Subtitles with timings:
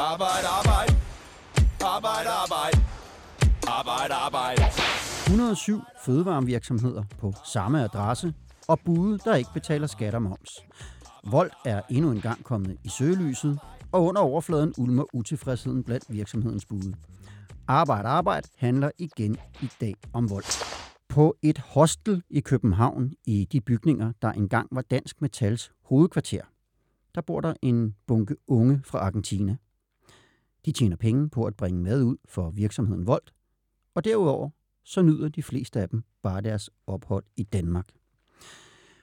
[0.00, 0.92] Arbejde, arbejde.
[1.84, 2.78] Arbejde, arbejde.
[3.66, 4.62] Arbejde, arbejde.
[5.26, 8.34] 107 fødevarevirksomheder på samme adresse
[8.68, 10.50] og bude, der ikke betaler skat og moms.
[11.30, 13.60] Vold er endnu en gang kommet i søgelyset,
[13.92, 16.94] og under overfladen ulmer utilfredsheden blandt virksomhedens bude.
[17.68, 20.64] Arbejde, arbejde handler igen i dag om vold.
[21.08, 26.42] På et hostel i København i de bygninger, der engang var Dansk Metals hovedkvarter,
[27.14, 29.56] der bor der en bunke unge fra Argentina.
[30.64, 33.34] De tjener penge på at bringe mad ud for virksomheden Volt,
[33.94, 34.50] og derudover
[34.84, 37.88] så nyder de fleste af dem bare deres ophold i Danmark.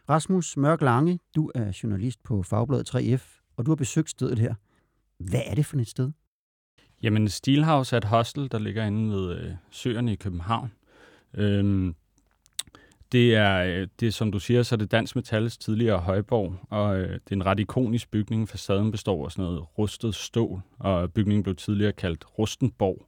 [0.10, 4.56] Rasmus Mørk Lange, du er journalist på Fagbladet 3F, og du har besøgt stedet her.
[5.18, 6.12] Hvad er det for et sted?
[7.04, 10.72] Jamen, Steelhouse er et hostel, der ligger inde ved øh, søerne i København.
[11.34, 11.96] Øhm,
[13.12, 16.56] det er, øh, det er, som du siger, så er det Dansk Metals tidligere højborg,
[16.70, 18.50] og øh, det er en ret ikonisk bygning.
[18.50, 23.06] Facaden består af sådan noget rustet stål, og bygningen blev tidligere kaldt Rustenborg.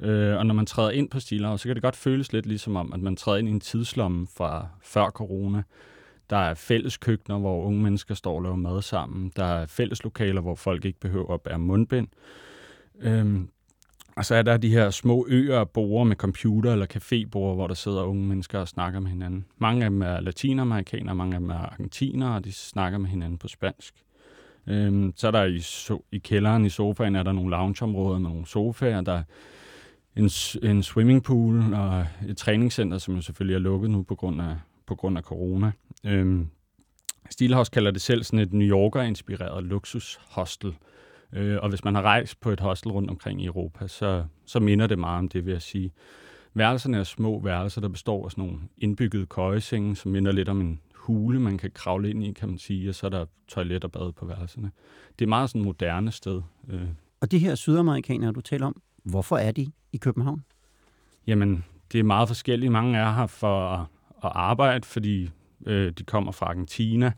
[0.00, 2.76] Øh, og når man træder ind på Steelhouse, så kan det godt føles lidt ligesom
[2.76, 5.62] om, at man træder ind i en tidslomme fra før corona.
[6.30, 9.32] Der er fælles køkkener, hvor unge mennesker står og laver mad sammen.
[9.36, 12.08] Der er fælles lokaler, hvor folk ikke behøver at bære mundbind.
[13.00, 13.48] Øhm,
[14.20, 17.66] og så er der de her små øer og borer med computer eller caféborer, hvor
[17.66, 19.44] der sidder unge mennesker og snakker med hinanden.
[19.58, 23.38] Mange af dem er latinamerikanere, mange af dem er argentinere, og de snakker med hinanden
[23.38, 23.94] på spansk.
[24.66, 28.30] Øhm, så er der i, so- i kælderen i sofaen, er der nogle loungeområder med
[28.30, 29.00] nogle sofaer.
[29.00, 29.22] Der er
[30.16, 30.30] en,
[30.70, 34.94] en swimmingpool og et træningscenter, som jo selvfølgelig er lukket nu på grund af, på
[34.94, 35.72] grund af corona.
[36.06, 36.48] Øhm,
[37.30, 40.74] Steelhouse kalder det selv sådan et New Yorker-inspireret luksushostel.
[41.32, 44.60] Øh, og hvis man har rejst på et hostel rundt omkring i Europa, så, så
[44.60, 45.92] minder det meget om det, vil jeg sige.
[46.54, 50.60] Værelserne er små værelser, der består af sådan nogle indbyggede køjesenge, som minder lidt om
[50.60, 53.84] en hule, man kan kravle ind i, kan man sige, og så er der toilet
[53.84, 54.70] og bad på værelserne.
[55.18, 56.42] Det er meget sådan et moderne sted.
[56.68, 56.80] Øh.
[57.20, 60.44] Og de her sydamerikanere, du taler om, hvorfor er de i København?
[61.26, 62.72] Jamen, det er meget forskelligt.
[62.72, 63.80] Mange er her for at,
[64.24, 65.30] at arbejde, fordi
[65.66, 67.12] øh, de kommer fra Argentina.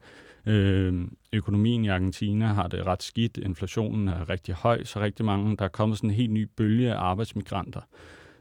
[0.47, 3.37] Øh, økonomien i Argentina har det ret skidt.
[3.37, 6.95] Inflationen er rigtig høj, så rigtig mange, der er kommet sådan en helt ny bølge
[6.95, 7.81] af arbejdsmigranter,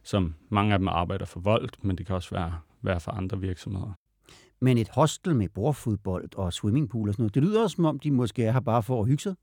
[0.03, 3.40] som mange af dem arbejder for vold, men det kan også være, være for andre
[3.40, 3.94] virksomheder.
[4.61, 8.00] Men et hostel med bordfodbold og swimmingpool og sådan noget, det lyder også som om,
[8.00, 9.35] de måske er her bare for at hygge sig.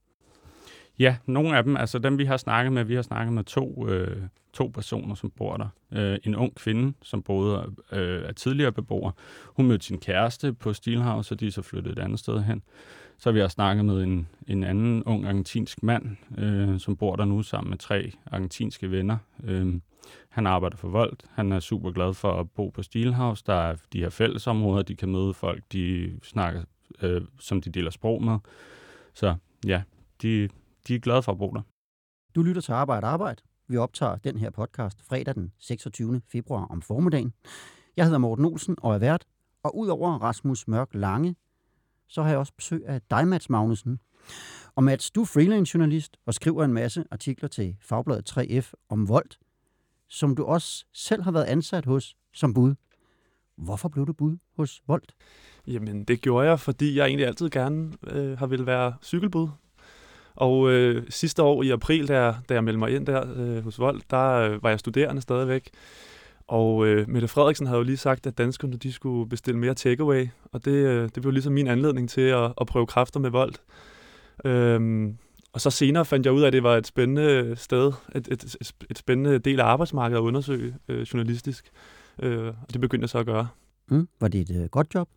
[0.98, 3.88] Ja, nogle af dem, altså dem vi har snakket med, vi har snakket med to,
[3.88, 4.22] øh,
[4.52, 5.68] to personer, som bor der.
[5.92, 9.10] Øh, en ung kvinde, som boede øh, er tidligere beboer.
[9.46, 12.62] Hun mødte sin kæreste på Steelhouse, og de er så flyttet et andet sted hen.
[13.18, 17.16] Så har vi også snakket med en, en anden ung argentinsk mand, øh, som bor
[17.16, 19.16] der nu sammen med tre argentinske venner.
[19.44, 19.74] Øh,
[20.28, 21.24] han arbejder for Volt.
[21.32, 23.44] Han er super glad for at bo på Steelhouse.
[23.46, 26.62] Der er de her fællesområder, de kan møde folk, de snakker,
[27.02, 28.38] øh, som de deler sprog med.
[29.14, 29.34] Så
[29.66, 29.82] ja,
[30.22, 30.48] de,
[30.88, 31.62] de er glade for at bo der.
[32.34, 33.42] Du lytter til Arbejde Arbejde.
[33.68, 36.20] Vi optager den her podcast fredag den 26.
[36.32, 37.32] februar om formiddagen.
[37.96, 39.24] Jeg hedder Morten Olsen og er vært,
[39.62, 41.36] og udover Rasmus Mørk Lange,
[42.08, 44.00] så har jeg også besøg af dig, Mats Magnussen.
[44.74, 49.08] Og Mats, du er freelance journalist og skriver en masse artikler til Fagbladet 3F om
[49.08, 49.30] vold,
[50.08, 52.74] som du også selv har været ansat hos som bud.
[53.56, 55.14] Hvorfor blev du bud hos Volt?
[55.66, 59.48] Jamen, det gjorde jeg, fordi jeg egentlig altid gerne øh, har ville være cykelbud.
[60.38, 63.64] Og øh, sidste år i april, da jeg, da jeg meldte mig ind der øh,
[63.64, 65.70] hos Vold, der øh, var jeg studerende stadigvæk.
[66.48, 70.28] Og øh, Mette Frederiksen havde jo lige sagt, at danskerne de skulle bestille mere takeaway,
[70.52, 73.60] og det, øh, det blev ligesom min anledning til at, at prøve kræfter med Volt.
[74.44, 75.16] Øhm,
[75.52, 78.44] og så senere fandt jeg ud af, at det var et spændende sted, et, et,
[78.44, 81.70] et, et spændende del af arbejdsmarkedet at undersøge øh, journalistisk.
[82.22, 83.48] Øh, og det begyndte jeg så at gøre.
[83.88, 85.08] Mm, var det et øh, godt job?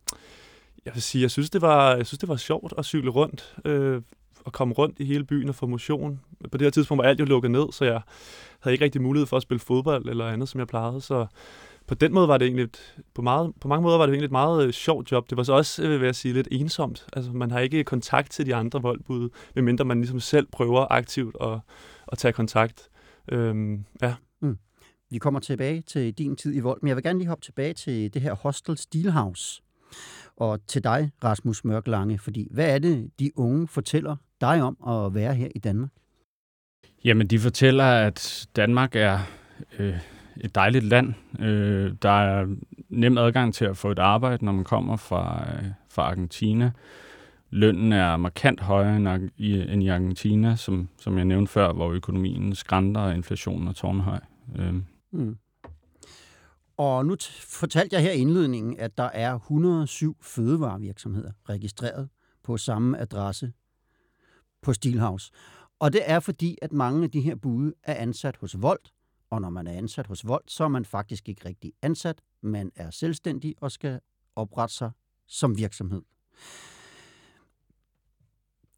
[0.84, 3.56] Jeg vil sige, jeg synes, det var, jeg synes, det var sjovt at cykle rundt.
[3.64, 4.02] Øh,
[4.46, 6.20] at komme rundt i hele byen og få motion.
[6.50, 8.00] På det her tidspunkt var alt jo lukket ned, så jeg
[8.60, 11.00] havde ikke rigtig mulighed for at spille fodbold eller andet, som jeg plejede.
[11.00, 11.26] Så
[11.86, 14.26] på den måde var det egentlig, et, på, meget, på mange måder var det egentlig
[14.26, 15.30] et meget øh, sjovt job.
[15.30, 17.06] Det var så også, øh, vil jeg sige, lidt ensomt.
[17.12, 21.36] Altså, man har ikke kontakt til de andre voldbud, medmindre man ligesom selv prøver aktivt
[21.40, 21.58] at,
[22.12, 22.88] at tage kontakt.
[23.32, 24.14] Øhm, ja.
[24.42, 24.58] Mm.
[25.10, 27.74] Vi kommer tilbage til din tid i vold, men jeg vil gerne lige hoppe tilbage
[27.74, 29.62] til det her Hostel Steelhouse.
[30.36, 34.76] Og til dig, Rasmus Mørk Lange, fordi hvad er det, de unge fortæller dig om
[34.88, 35.90] at være her i Danmark?
[37.04, 39.18] Jamen, de fortæller, at Danmark er
[39.78, 39.98] øh,
[40.40, 41.14] et dejligt land.
[41.38, 42.56] Øh, der er
[42.88, 46.72] nem adgang til at få et arbejde, når man kommer fra, øh, fra Argentina.
[47.50, 51.90] Lønnen er markant højere end i, end i Argentina, som, som jeg nævnte før, hvor
[51.90, 54.18] økonomien skrænter og inflationen er tårnhøj.
[54.58, 54.74] Øh.
[55.12, 55.36] Mm.
[56.76, 62.08] Og nu fortalte jeg her i indledningen, at der er 107 fødevarevirksomheder registreret
[62.44, 63.52] på samme adresse
[64.62, 65.32] på Stilhouse.
[65.78, 68.92] Og det er fordi, at mange af de her bude er ansat hos Volt,
[69.30, 72.20] og når man er ansat hos Volt, så er man faktisk ikke rigtig ansat.
[72.40, 74.00] Man er selvstændig og skal
[74.36, 74.90] oprette sig
[75.26, 76.02] som virksomhed.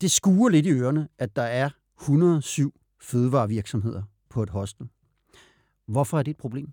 [0.00, 1.70] Det skuer lidt i ørerne, at der er
[2.00, 4.88] 107 fødevarevirksomheder på et hostel.
[5.86, 6.72] Hvorfor er det et problem?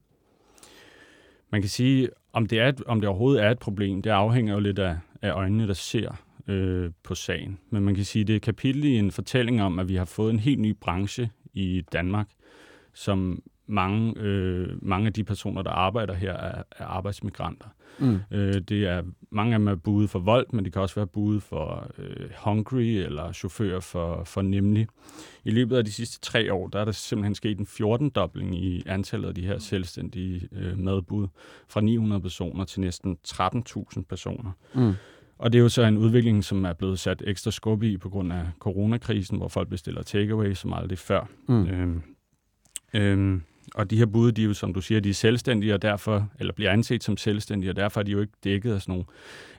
[1.49, 4.53] Man kan sige, om det, er et, om det overhovedet er et problem, det afhænger
[4.53, 6.15] jo lidt af, af øjnene, der ser
[6.51, 7.59] øh, på sagen.
[7.69, 10.05] Men man kan sige, det er et kapitel i en fortælling om, at vi har
[10.05, 12.27] fået en helt ny branche i Danmark,
[12.93, 17.67] som mange, øh, mange af de personer, der arbejder her, er, er arbejdsmigranter.
[17.99, 18.19] Mm.
[18.31, 21.07] Øh, det er, mange af dem er budet for vold, men det kan også være
[21.07, 24.87] budet for øh, Hungry eller chauffører for, for Nemlig.
[25.45, 28.83] I løbet af de sidste tre år, der er der simpelthen sket en 14-dobling i
[28.85, 31.27] antallet af de her selvstændige øh, madbud,
[31.67, 34.51] fra 900 personer til næsten 13.000 personer.
[34.73, 34.93] Mm.
[35.41, 38.09] Og det er jo så en udvikling, som er blevet sat ekstra skub i på
[38.09, 41.29] grund af coronakrisen, hvor folk bestiller takeaway som aldrig før.
[41.47, 41.65] Mm.
[41.65, 42.01] Øhm,
[42.93, 43.41] øhm,
[43.75, 46.29] og de her bud, de er jo, som du siger, de er selvstændige, og derfor,
[46.39, 49.05] eller bliver anset som selvstændige, og derfor er de jo ikke dækket af sådan nogle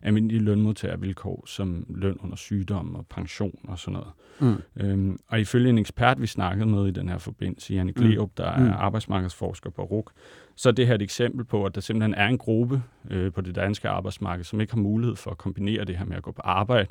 [0.03, 4.13] almindelige lønmodtagervilkår, som løn under sygdom og pension og sådan noget.
[4.41, 4.83] Mm.
[4.83, 8.35] Øhm, og ifølge en ekspert, vi snakkede med i den her forbindelse, Janne Gleup, mm.
[8.37, 8.71] der er mm.
[8.71, 10.13] arbejdsmarkedsforsker på RUK,
[10.57, 13.41] så er det her et eksempel på, at der simpelthen er en gruppe øh, på
[13.41, 16.33] det danske arbejdsmarked, som ikke har mulighed for at kombinere det her med at gå
[16.33, 16.89] på arbejde,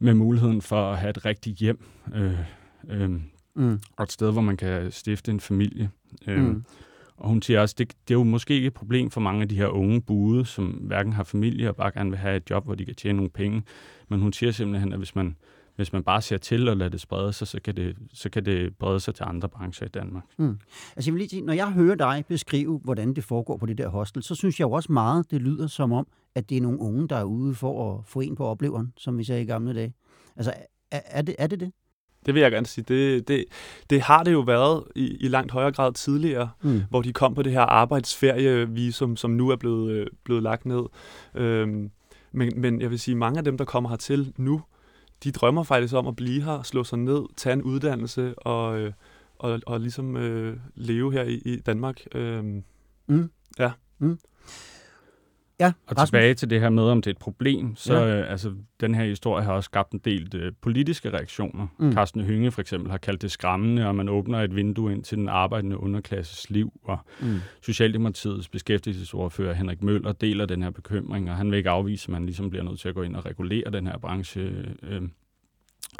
[0.00, 2.38] med muligheden for at have et rigtigt hjem, øh,
[2.88, 3.10] øh,
[3.54, 3.80] mm.
[3.96, 5.90] og et sted, hvor man kan stifte en familie.
[6.26, 6.64] Øh, mm.
[7.16, 9.48] Og hun siger også, det, det er jo måske ikke et problem for mange af
[9.48, 12.64] de her unge bude, som hverken har familie og bare gerne vil have et job,
[12.64, 13.62] hvor de kan tjene nogle penge.
[14.08, 15.36] Men hun siger simpelthen, at hvis man,
[15.78, 18.44] hvis man bare ser til og lader det sprede sig, så kan det, så kan
[18.44, 20.24] det brede sig til andre brancher i Danmark.
[20.38, 20.58] Mm.
[20.96, 23.78] Altså jeg vil lige sige, når jeg hører dig beskrive, hvordan det foregår på det
[23.78, 26.60] der hostel, så synes jeg jo også meget, det lyder som om, at det er
[26.60, 29.44] nogle unge, der er ude for at få en på opleveren, som vi sagde i
[29.44, 29.94] gamle dage.
[30.36, 30.52] Altså
[30.90, 31.72] er, er, det, er det det?
[32.26, 32.84] Det vil jeg gerne sige.
[32.88, 33.44] Det, det,
[33.90, 36.82] det har det jo været i, i langt højere grad tidligere, mm.
[36.90, 40.82] hvor de kom på det her arbejdsferievisum, som nu er blevet, øh, blevet lagt ned.
[41.34, 41.90] Øhm,
[42.32, 44.62] men, men jeg vil sige, mange af dem, der kommer hertil nu,
[45.24, 48.92] de drømmer faktisk om at blive her, slå sig ned, tage en uddannelse og, øh,
[49.38, 52.00] og, og ligesom øh, leve her i, i Danmark.
[52.14, 52.64] Øhm,
[53.06, 53.30] mm.
[53.58, 53.72] Ja.
[53.98, 54.18] Mm.
[55.60, 56.08] Ja, og Rasmus.
[56.08, 58.20] tilbage til det her med, om det er et problem, så ja.
[58.20, 61.66] øh, altså, den her historie har også skabt en del øh, politiske reaktioner.
[61.78, 61.92] Mm.
[61.92, 65.18] Carsten Hynge for eksempel har kaldt det skræmmende, og man åbner et vindue ind til
[65.18, 67.40] den arbejdende underklasses liv, og mm.
[67.62, 72.26] Socialdemokratiets beskæftigelsesordfører Henrik Møller deler den her bekymring, og han vil ikke afvise, at man
[72.26, 74.40] ligesom bliver nødt til at gå ind og regulere den her branche
[74.82, 75.02] øh,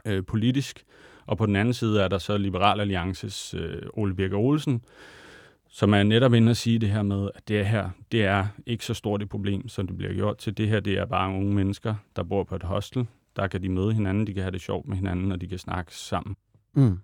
[0.06, 0.84] øh, politisk.
[1.26, 4.82] Og på den anden side er der så Liberal Alliances øh, Ole Birke Olsen,
[5.68, 8.84] som er netop inde at sige det her med, at det her, det er ikke
[8.84, 10.56] så stort et problem, som det bliver gjort til.
[10.56, 13.06] Det her, det er bare unge mennesker, der bor på et hostel.
[13.36, 15.58] Der kan de møde hinanden, de kan have det sjovt med hinanden, og de kan
[15.58, 16.36] snakke sammen.
[16.74, 16.98] Mm.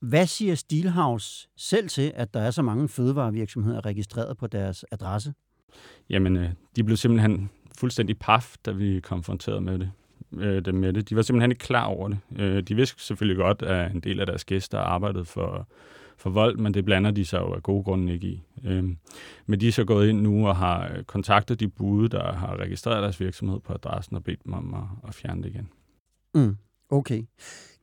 [0.00, 5.34] Hvad siger Steelhouse selv til, at der er så mange fødevarevirksomheder registreret på deres adresse?
[6.10, 9.90] Jamen, øh, de blev simpelthen fuldstændig paf, da vi konfronterede med det,
[10.32, 11.10] øh, dem med det.
[11.10, 12.18] De var simpelthen ikke klar over det.
[12.36, 15.68] Øh, de vidste selvfølgelig godt, at en del af deres gæster arbejdede for
[16.20, 18.42] for vold, men det blander de sig jo af gode grunde ikke i.
[18.64, 18.96] Øhm,
[19.46, 22.56] men de er så gået ind nu og har øh, kontaktet de bude, der har
[22.56, 25.68] registreret deres virksomhed på adressen og bedt dem om at, at fjerne det igen.
[26.34, 26.56] Mm,
[26.90, 27.22] okay.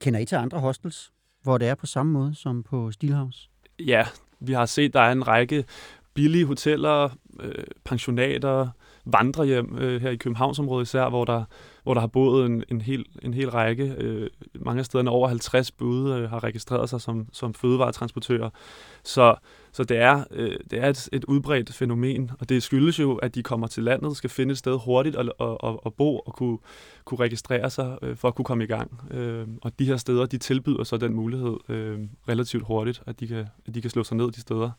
[0.02, 1.12] Kender I til andre hostels,
[1.44, 3.50] hvor det er på samme måde som på Steelhouse?
[3.80, 4.06] Ja,
[4.40, 5.66] vi har set, der er en række
[6.14, 8.70] billige hoteller, øh, pensionater,
[9.06, 11.44] vandrehjem øh, her i Københavnsområdet især, hvor der,
[11.88, 13.96] hvor der har boet en, en, hel, en hel række.
[13.98, 18.50] Øh, mange af stederne over 50 bude øh, har registreret sig som, som fødevaretransportører.
[19.04, 19.36] Så,
[19.72, 23.36] så det er, øh, det er et, et udbredt fænomen, og det skyldes jo, at
[23.36, 26.34] de kommer til landet, skal finde et sted hurtigt at, at, at, at bo og
[26.34, 26.58] kunne,
[27.06, 29.02] kunne registrere sig øh, for at kunne komme i gang.
[29.12, 33.28] Øh, og de her steder, de tilbyder så den mulighed øh, relativt hurtigt, at de,
[33.28, 34.72] kan, at de kan slå sig ned de steder.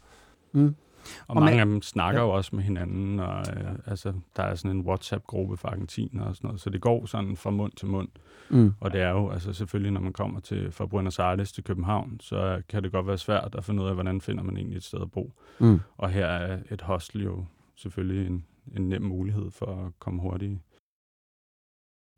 [0.52, 0.74] Mm.
[1.20, 2.26] Og, og mange man, af dem snakker ja.
[2.26, 6.36] jo også med hinanden, og øh, altså, der er sådan en WhatsApp-gruppe for argentiner og
[6.36, 8.08] sådan noget, så det går sådan fra mund til mund.
[8.50, 8.72] Mm.
[8.80, 12.20] Og det er jo, altså selvfølgelig, når man kommer til, fra Buenos Aires til København,
[12.20, 14.84] så kan det godt være svært at finde ud af, hvordan finder man egentlig et
[14.84, 15.32] sted at bo.
[15.58, 15.80] Mm.
[15.96, 17.44] Og her er et hostel jo
[17.76, 18.44] selvfølgelig en,
[18.76, 20.58] en nem mulighed for at komme hurtigt.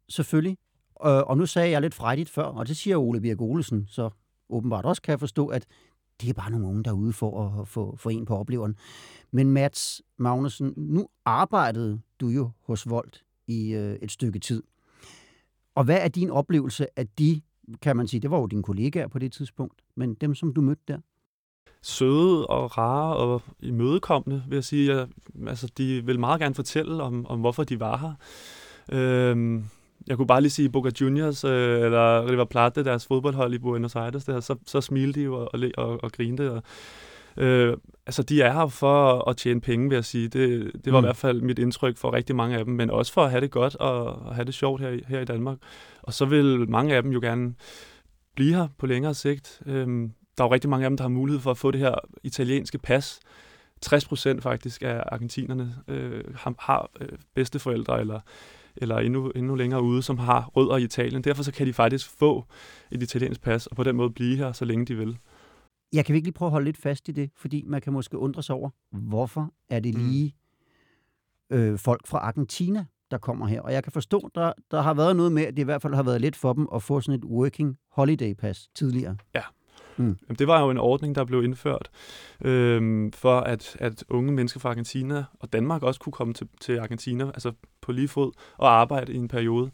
[0.09, 0.57] Selvfølgelig.
[0.95, 4.11] Og nu sagde jeg lidt frejdigt før, og det siger Ole Birk Olesen, så
[4.49, 5.67] åbenbart også kan jeg forstå, at
[6.21, 8.77] det er bare nogle unge derude for at få, for en på opleveren.
[9.31, 14.63] Men Mats Magnussen, nu arbejdede du jo hos Volt i øh, et stykke tid.
[15.75, 17.41] Og hvad er din oplevelse af de,
[17.83, 20.61] kan man sige, det var jo dine kollegaer på det tidspunkt, men dem, som du
[20.61, 20.99] mødte der?
[21.83, 24.97] Søde og rare og imødekommende, vil jeg sige.
[24.97, 25.09] Jeg,
[25.47, 28.15] altså, de vil meget gerne fortælle om, om hvorfor de var her.
[28.99, 29.65] Øhm,
[30.07, 33.97] jeg kunne bare lige sige Boca Juniors øh, eller River Plate, deres fodboldhold i Buenos
[33.97, 36.53] Aires, der, så, så smilte de jo og, og, og, og grinte.
[36.53, 36.63] Og,
[37.37, 37.77] øh,
[38.07, 40.29] altså, de er her for at tjene penge, vil jeg sige.
[40.29, 41.05] Det, det var mm.
[41.05, 43.41] i hvert fald mit indtryk for rigtig mange af dem, men også for at have
[43.41, 45.59] det godt og, og have det sjovt her, her i Danmark.
[46.03, 47.55] Og så vil mange af dem jo gerne
[48.37, 49.63] blive her på længere sigt.
[49.67, 49.87] Øh,
[50.39, 51.95] der er jo rigtig mange af dem, der har mulighed for at få det her
[52.23, 53.21] italienske pas.
[53.81, 58.21] 60 procent faktisk af argentinerne øh, har, har øh, bedsteforældre eller
[58.77, 61.25] eller endnu, endnu længere ude, som har rødder i Italien.
[61.25, 62.45] Derfor så kan de faktisk få
[62.91, 65.19] et italiensk pas, og på den måde blive her, så længe de vil.
[65.93, 68.43] Jeg kan virkelig prøve at holde lidt fast i det, fordi man kan måske undre
[68.43, 70.01] sig over, hvorfor er det mm.
[70.01, 70.35] lige
[71.51, 73.61] øh, folk fra Argentina, der kommer her.
[73.61, 75.95] Og jeg kan forstå, der, der har været noget med, at det i hvert fald
[75.95, 79.17] har været let for dem at få sådan et working holiday pass tidligere.
[79.35, 79.43] Ja,
[80.01, 80.17] Mm.
[80.29, 81.91] Jamen, det var jo en ordning, der blev indført
[82.45, 86.79] øh, for, at, at unge mennesker fra Argentina og Danmark også kunne komme til, til
[86.79, 89.71] Argentina, altså på lige fod, og arbejde i en periode.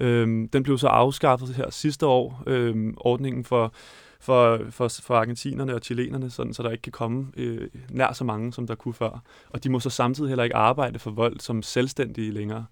[0.00, 3.72] Øh, den blev så afskaffet her sidste år, øh, ordningen for,
[4.20, 8.24] for, for, for argentinerne og chilenerne, sådan, så der ikke kan komme øh, nær så
[8.24, 9.22] mange, som der kunne før.
[9.50, 12.64] Og de må så samtidig heller ikke arbejde for vold som selvstændige længere.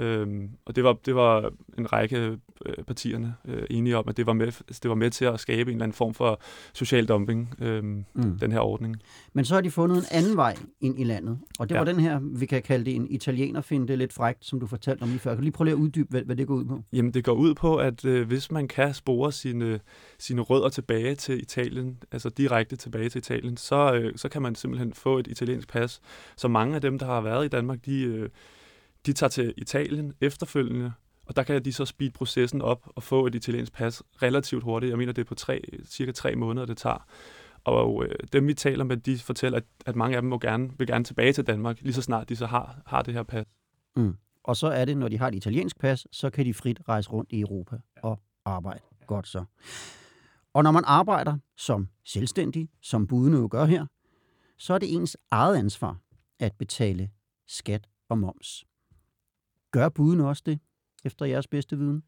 [0.00, 4.26] Øhm, og det var, det var en række øh, partierne øh, enige om, at det
[4.26, 6.40] var, med, det var med til at skabe en eller anden form for
[6.72, 8.38] social dumping, øhm, mm.
[8.38, 8.96] den her ordning.
[9.32, 11.80] Men så har de fundet en anden vej ind i landet, og det ja.
[11.80, 14.66] var den her, vi kan kalde det en italiener, finde det lidt frægt, som du
[14.66, 15.30] fortalte om lige før.
[15.30, 16.82] Kan du lige prøve at uddybe, hvad, hvad det går ud på?
[16.92, 19.80] Jamen, det går ud på, at øh, hvis man kan spore sine,
[20.18, 24.54] sine rødder tilbage til Italien, altså direkte tilbage til Italien, så, øh, så kan man
[24.54, 26.00] simpelthen få et italiensk pas.
[26.36, 28.02] Så mange af dem, der har været i Danmark, de...
[28.02, 28.28] Øh,
[29.06, 30.92] de tager til Italien efterfølgende,
[31.26, 34.90] og der kan de så speed processen op og få et italiensk pas relativt hurtigt.
[34.90, 37.06] Jeg mener, det er på tre, cirka tre måneder, det tager.
[37.64, 40.70] Og øh, dem, vi taler med, de fortæller, at, at mange af dem må gerne,
[40.78, 43.46] vil gerne tilbage til Danmark, lige så snart de så har, har det her pas.
[43.96, 44.16] Mm.
[44.44, 47.10] Og så er det, når de har et italiensk pas, så kan de frit rejse
[47.10, 48.80] rundt i Europa og arbejde.
[49.06, 49.44] Godt så.
[50.52, 53.86] Og når man arbejder som selvstændig, som budene jo gør her,
[54.58, 55.98] så er det ens eget ansvar
[56.40, 57.10] at betale
[57.46, 58.64] skat og moms.
[59.74, 60.58] Gør buden også det,
[61.04, 62.02] efter jeres bedste viden?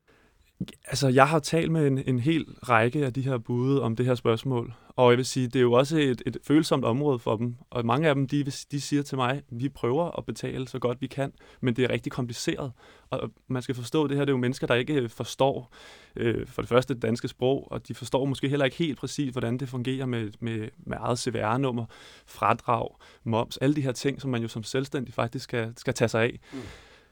[0.87, 4.07] Altså, jeg har talt med en, en hel række af de her bude om det
[4.07, 7.37] her spørgsmål, og jeg vil sige, det er jo også et, et følsomt område for
[7.37, 10.79] dem, og mange af dem, de, de siger til mig, vi prøver at betale så
[10.79, 12.73] godt vi kan, men det er rigtig kompliceret,
[13.11, 15.73] og man skal forstå, det her det er jo mennesker, der ikke forstår
[16.17, 19.33] øh, for det første det danske sprog, og de forstår måske heller ikke helt præcis,
[19.33, 21.87] hvordan det fungerer med, med, med eget CVR-nummer,
[22.27, 22.89] fradrag,
[23.25, 26.23] moms, alle de her ting, som man jo som selvstændig faktisk skal, skal tage sig
[26.23, 26.41] af.
[26.53, 26.59] Mm.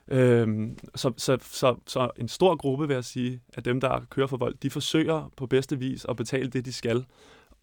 [0.09, 4.27] Øhm, så, så, så, så en stor gruppe, vil jeg sige, af dem, der kører
[4.27, 7.05] for vold, de forsøger på bedste vis at betale det, de skal.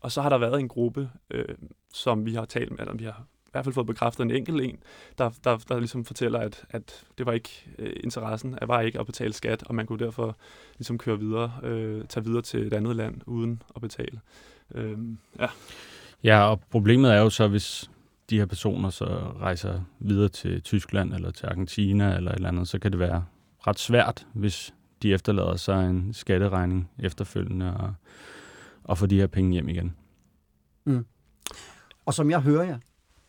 [0.02, 1.56] Og så har der været en gruppe, øh,
[1.94, 4.62] som vi har talt med, eller vi har i hvert fald fået bekræftet en enkelt
[4.62, 4.80] en,
[5.18, 9.00] der, der, der ligesom fortæller, at, at det var ikke øh, interessen, at var ikke
[9.00, 10.38] at betale skat, og man kunne derfor
[10.78, 14.20] ligesom køre videre, øh, tage videre til et andet land uden at betale.
[14.76, 14.98] Øh,
[15.40, 15.48] ja.
[16.24, 17.90] ja, og problemet er jo så, hvis,
[18.30, 19.06] de her personer så
[19.40, 23.26] rejser videre til Tyskland eller til Argentina eller et eller andet, så kan det være
[23.68, 27.94] ret svært, hvis de efterlader sig en skatteregning efterfølgende og,
[28.84, 29.96] og få de her penge hjem igen.
[30.86, 31.06] Mm.
[32.06, 32.80] Og som jeg hører jer,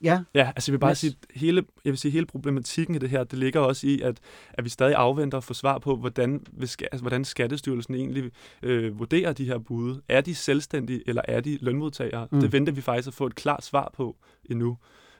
[0.02, 0.22] Ja.
[0.34, 0.98] Ja, altså jeg vil bare yes.
[0.98, 4.20] sige, hele, jeg vil sige, hele problematikken i det her, det ligger også i, at,
[4.52, 8.30] at vi stadig afventer at få svar på, hvordan, altså, hvordan Skattestyrelsen egentlig
[8.62, 10.00] øh, vurderer de her bud.
[10.08, 12.28] Er de selvstændige, eller er de lønmodtagere?
[12.30, 12.40] Mm.
[12.40, 14.78] Det venter vi faktisk at få et klart svar på endnu.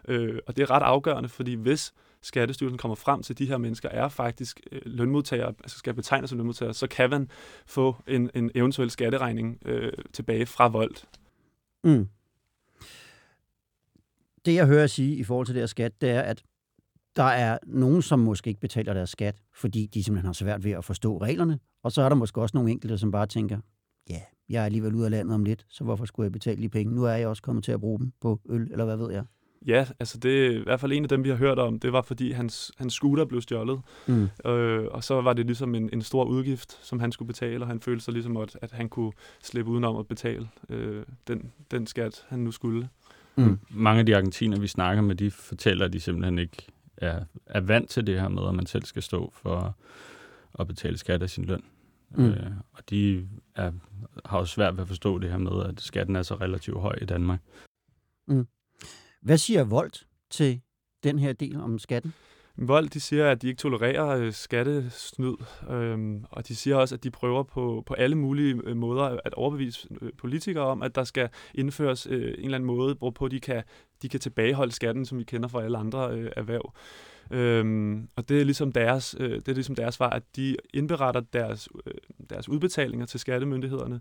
[0.09, 1.93] Øh, og det er ret afgørende, fordi hvis
[2.25, 6.31] Skattestyrelsen kommer frem til, at de her mennesker er faktisk øh, lønmodtagere, altså skal betegnes
[6.31, 7.29] som lønmodtagere, så kan man
[7.67, 11.05] få en, en eventuel skatteregning øh, tilbage fra Volt.
[11.85, 12.09] Mm
[14.45, 16.43] det, jeg hører sige i forhold til det her skat, det er, at
[17.17, 20.73] der er nogen, som måske ikke betaler deres skat, fordi de simpelthen har svært ved
[20.73, 21.59] at forstå reglerne.
[21.83, 23.59] Og så er der måske også nogle enkelte, som bare tænker,
[24.11, 26.69] ja, jeg er alligevel ude af landet om lidt, så hvorfor skulle jeg betale de
[26.69, 26.95] penge?
[26.95, 29.25] Nu er jeg også kommet til at bruge dem på øl, eller hvad ved jeg?
[29.67, 31.79] Ja, altså det er i hvert fald en af dem, vi har hørt om.
[31.79, 33.81] Det var, fordi hans, hans scooter blev stjålet.
[34.07, 34.29] Mm.
[34.47, 37.69] Øh, og så var det ligesom en, en stor udgift, som han skulle betale, og
[37.69, 41.87] han følte sig ligesom, at, at han kunne slippe udenom at betale øh, den, den
[41.87, 42.89] skat, han nu skulle.
[43.37, 43.59] Mm.
[43.71, 47.61] Mange af de argentiner, vi snakker med, de fortæller, at de simpelthen ikke er, er
[47.61, 49.77] vant til det her med, at man selv skal stå for
[50.59, 51.65] at betale skat af sin løn.
[52.11, 52.25] Mm.
[52.25, 53.73] Øh, og de er,
[54.25, 56.99] har også svært ved at forstå det her med, at skatten er så relativt høj
[57.03, 57.41] i Danmark.
[58.29, 58.47] Mm.
[59.23, 60.61] Hvad siger Volt til
[61.05, 62.15] den her del om skatten?
[62.57, 65.35] Vold, de siger, at de ikke tolererer øh, skattesnyd,
[65.71, 69.35] øhm, og de siger også, at de prøver på, på alle mulige øh, måder at
[69.35, 73.41] overbevise øh, politikere om, at der skal indføres øh, en eller anden måde, hvorpå de
[73.41, 73.63] kan,
[74.03, 76.75] de kan tilbageholde skatten, som vi kender fra alle andre øh, erhverv.
[77.31, 81.21] Øhm, og det er ligesom deres, øh, det er ligesom deres svar, at de indberetter
[81.21, 81.95] deres, øh,
[82.31, 84.01] deres udbetalinger til skattemyndighederne,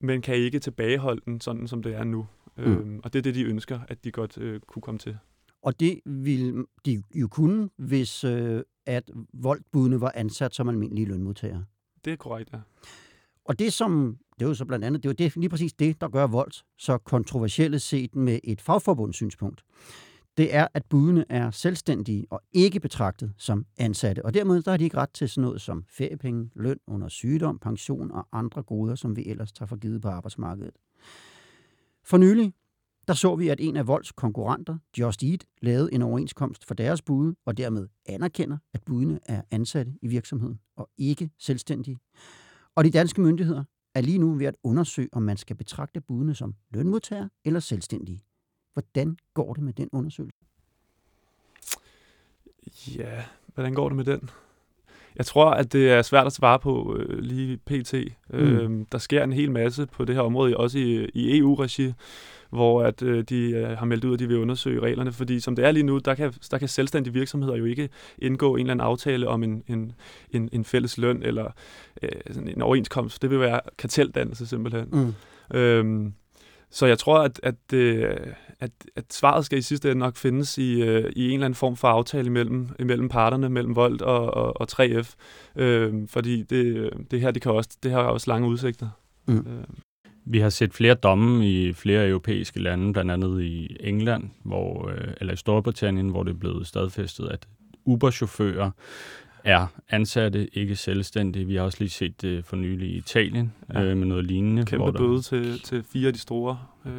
[0.00, 2.26] men kan ikke tilbageholde den, sådan som det er nu.
[2.56, 2.64] Mm.
[2.64, 5.18] Øhm, og det er det, de ønsker, at de godt øh, kunne komme til.
[5.64, 11.64] Og det ville de jo kunne, hvis øh, at voldbudene var ansat som almindelige lønmodtagere.
[12.04, 12.58] Det er korrekt, ja.
[13.44, 15.72] Og det som, det er jo så blandt andet, det er jo det, lige præcis
[15.72, 19.64] det, der gør vold så kontroversielle set med et fagforbundssynspunkt.
[20.36, 24.24] Det er, at budene er selvstændige og ikke betragtet som ansatte.
[24.24, 27.58] Og dermed der har de ikke ret til sådan noget som feriepenge, løn under sygdom,
[27.58, 30.74] pension og andre goder, som vi ellers tager for givet på arbejdsmarkedet.
[32.04, 32.54] For nylig,
[33.08, 37.02] der så vi, at en af Volds konkurrenter, Just Eat, lavede en overenskomst for deres
[37.02, 41.98] bude, og dermed anerkender, at budene er ansatte i virksomheden og ikke selvstændige.
[42.74, 46.34] Og de danske myndigheder er lige nu ved at undersøge, om man skal betragte budene
[46.34, 48.24] som lønmodtagere eller selvstændige.
[48.72, 50.38] Hvordan går det med den undersøgelse?
[52.98, 54.30] Ja, hvordan går det med den?
[55.16, 57.94] Jeg tror, at det er svært at svare på øh, lige pt.
[58.30, 58.38] Mm.
[58.38, 61.92] Øh, der sker en hel masse på det her område, også i, i EU-regi,
[62.54, 65.12] hvor at øh, de øh, har meldt ud, at de vil undersøge reglerne.
[65.12, 68.54] Fordi som det er lige nu, der kan, der kan selvstændige virksomheder jo ikke indgå
[68.54, 69.92] en eller anden aftale om en, en,
[70.30, 71.50] en, en fælles løn eller
[72.02, 72.10] øh,
[72.54, 73.22] en overenskomst.
[73.22, 74.88] Det vil være karteldannelse simpelthen.
[74.92, 75.56] Mm.
[75.56, 76.12] Øh,
[76.70, 78.16] så jeg tror, at, at, øh,
[78.60, 81.54] at, at svaret skal i sidste ende nok findes i, øh, i en eller anden
[81.54, 85.14] form for aftale imellem, imellem parterne, mellem Volt og, og, og 3F.
[85.56, 88.88] Øh, fordi det, det her, det, kan også, det har også lange udsigter.
[89.26, 89.36] Mm.
[89.36, 89.64] Øh.
[90.26, 95.32] Vi har set flere domme i flere europæiske lande, blandt andet i England, hvor, eller
[95.32, 97.48] i Storbritannien, hvor det er blevet stadfæstet, at
[97.84, 98.70] Uber-chauffører
[99.44, 101.46] er ansatte, ikke selvstændige.
[101.46, 103.82] Vi har også lige set det for nylig i Italien ja.
[103.82, 104.64] øh, med noget lignende.
[104.64, 104.98] Kæmpe hvor der...
[104.98, 106.92] bøde til, til fire af de store øh,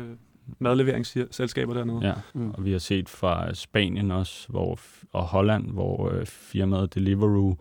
[0.59, 1.99] madleveringsselskaber dernede.
[2.07, 2.51] Ja, mm.
[2.51, 4.79] og vi har set fra Spanien også, hvor,
[5.11, 7.57] og Holland, hvor øh, firmaet Deliveroo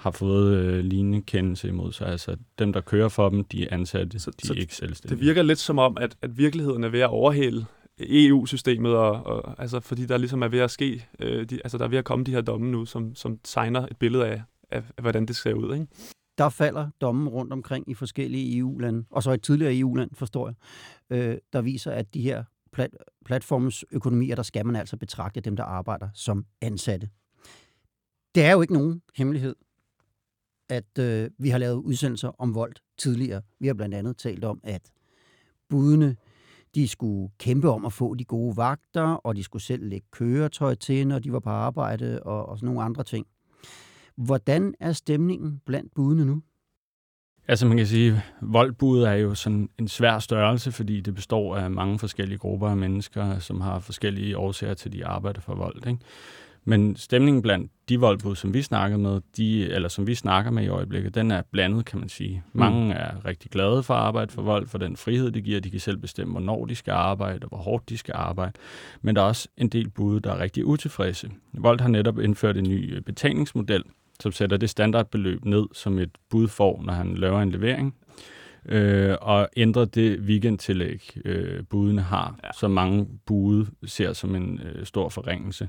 [0.00, 2.06] har fået øh, lignende kendelse imod sig.
[2.06, 5.18] Altså dem, der kører for dem, de er ansatte, så, de er så ikke selvstændige.
[5.18, 7.64] Det virker lidt som om, at, at virkeligheden er ved at overhælde
[7.98, 11.84] EU-systemet, og, og, altså, fordi der ligesom er ved at ske, øh, de, altså der
[11.84, 14.82] er ved at komme de her domme nu, som, som tegner et billede af, af,
[14.96, 15.74] af hvordan det ser ud.
[15.74, 15.86] Ikke?
[16.38, 20.56] Der falder dommen rundt omkring i forskellige EU-lande, og så et tidligere EU-land, forstår jeg,
[21.18, 22.90] øh, der viser, at de her plat,
[23.24, 27.08] platformens økonomier, der skal man altså betragte dem, der arbejder som ansatte.
[28.34, 29.54] Det er jo ikke nogen hemmelighed,
[30.70, 33.42] at øh, vi har lavet udsendelser om vold tidligere.
[33.60, 34.82] Vi har blandt andet talt om, at
[35.68, 36.16] budene
[36.74, 40.74] de skulle kæmpe om at få de gode vagter, og de skulle selv lægge køretøj
[40.74, 43.26] til, når de var på arbejde, og, og sådan nogle andre ting.
[44.16, 46.42] Hvordan er stemningen blandt budene nu?
[47.48, 51.70] Altså man kan sige, voldbud er jo sådan en svær størrelse, fordi det består af
[51.70, 55.86] mange forskellige grupper af mennesker, som har forskellige årsager til, at de arbejder for vold.
[55.86, 55.98] Ikke?
[56.64, 60.64] Men stemningen blandt de voldbud, som vi snakker med, de, eller som vi snakker med
[60.64, 62.42] i øjeblikket, den er blandet, kan man sige.
[62.52, 62.58] Mm.
[62.58, 65.60] Mange er rigtig glade for at arbejde for vold, for den frihed, det giver.
[65.60, 68.52] De kan selv bestemme, hvornår de skal arbejde, og hvor hårdt de skal arbejde.
[69.02, 71.30] Men der er også en del bud, der er rigtig utilfredse.
[71.52, 73.82] Vold har netop indført en ny øh, betalingsmodel,
[74.20, 77.94] som sætter det standardbeløb ned, som et bud får, når han laver en levering
[78.68, 82.48] øh, og ændre det weekendtillæg, øh, budene har, ja.
[82.60, 85.68] som mange bude ser som en øh, stor forringelse.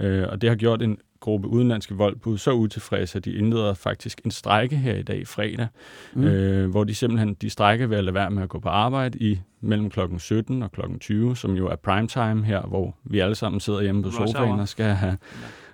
[0.00, 4.20] Øh, og det har gjort en gruppe udenlandske voldbud så utilfredse, at de indleder faktisk
[4.24, 5.66] en strejke her i dag, fredag,
[6.14, 6.24] mm.
[6.24, 9.18] øh, hvor de simpelthen de strækker ved at lade være med at gå på arbejde
[9.18, 13.34] i mellem klokken 17 og klokken 20, som jo er primetime her, hvor vi alle
[13.34, 15.18] sammen sidder hjemme på sofaen og skal have,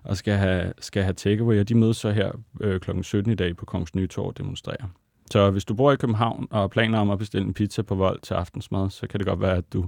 [0.02, 3.34] og skal have, skal have takeaway, og de mødes så her øh, klokken 17 i
[3.34, 4.86] dag på Kongens Nytorv og demonstrerer.
[5.32, 7.94] Så hvis du bor i København og har planer om at bestille en pizza på
[7.94, 9.86] vold til aftensmad, så kan det godt være, at du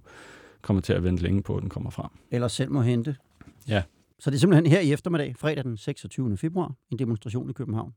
[0.62, 2.10] kommer til at vente længe på, at den kommer frem.
[2.30, 3.16] Eller selv må hente.
[3.68, 3.82] Ja.
[4.18, 6.36] Så det er simpelthen her i eftermiddag, fredag den 26.
[6.36, 7.94] februar, en demonstration i København.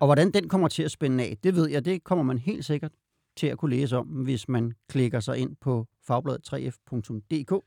[0.00, 2.64] Og hvordan den kommer til at spænde af, det ved jeg, det kommer man helt
[2.64, 2.92] sikkert
[3.36, 7.64] til at kunne læse om, hvis man klikker sig ind på fagbladet3f.dk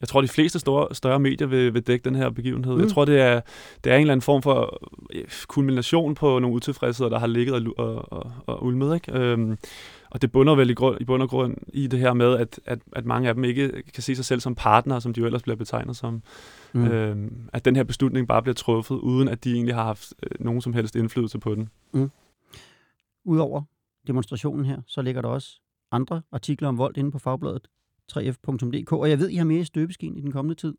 [0.00, 2.74] jeg tror, de fleste store, større medier vil, vil dække den her begivenhed.
[2.74, 2.80] Mm.
[2.80, 3.40] Jeg tror, det er,
[3.84, 4.82] det er en eller anden form for
[5.48, 8.94] kulmination på nogle utilfredsheder, der har ligget og, og, og, og ulmet.
[8.94, 9.12] Ikke?
[9.18, 9.58] Øhm,
[10.10, 12.60] og det bunder vel i, grund, i bund og grund i det her med, at,
[12.64, 15.26] at, at mange af dem ikke kan se sig selv som partnere, som de jo
[15.26, 16.22] ellers bliver betegnet som.
[16.72, 16.86] Mm.
[16.86, 20.44] Øhm, at den her beslutning bare bliver truffet, uden at de egentlig har haft øh,
[20.44, 21.68] nogen som helst indflydelse på den.
[21.92, 22.10] Mm.
[23.24, 23.62] Udover
[24.06, 25.60] demonstrationen her, så ligger der også
[25.92, 27.68] andre artikler om vold inde på fagbladet
[28.12, 30.74] 3f.dk, og jeg ved, I har mere i støbeskeen i den kommende tid.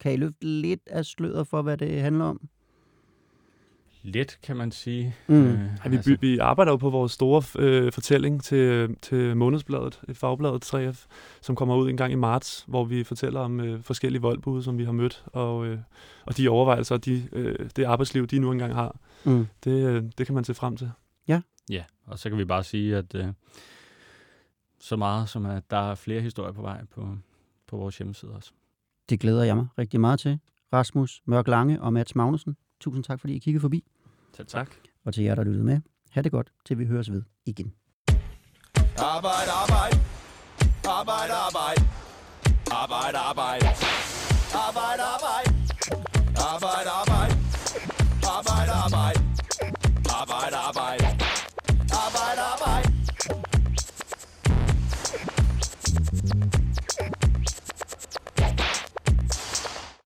[0.00, 2.48] Kan I løfte lidt af sløret for, hvad det handler om?
[4.04, 5.14] let, kan man sige.
[5.26, 5.46] Mm.
[5.46, 10.00] Øh, Ja, vi, by, vi arbejder jo på vores store øh, fortælling til, til månedsbladet,
[10.08, 11.06] øh, fagbladet 3F,
[11.40, 14.78] som kommer ud en gang i marts, hvor vi fortæller om øh, forskellige voldbud, som
[14.78, 15.78] vi har mødt, og, øh,
[16.26, 18.96] og de overvejelser, de, øh, det arbejdsliv, de nu engang har.
[19.24, 19.46] Mm.
[19.64, 20.90] Det, øh, det kan man se frem til.
[21.70, 23.26] Ja, og så kan vi bare sige, at øh,
[24.84, 27.16] så meget som at der er flere historier på vej på,
[27.66, 28.52] på vores hjemmeside også.
[29.08, 30.38] Det glæder jeg mig rigtig meget til.
[30.72, 33.84] Rasmus Mørk Lange og Mats Magnussen, tusind tak, fordi I kiggede forbi.
[34.36, 34.70] Selv tak.
[35.04, 37.72] Og til jer, der lyttede med, ha' det godt, til vi høres ved igen.
[38.98, 39.96] Arbejde, arbejde.
[41.00, 41.82] Arbejde, arbejde.
[42.82, 43.66] Arbejde, arbejde.
[44.66, 45.50] Arbejde, arbejde.
[46.52, 47.34] Arbejde, arbejde.
[48.36, 49.20] Arbejde, arbejde.
[50.20, 51.03] Arbejde, arbejde.